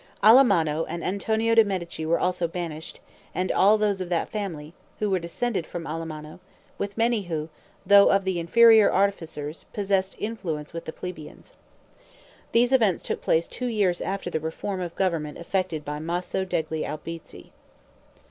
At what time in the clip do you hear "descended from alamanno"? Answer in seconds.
5.19-6.39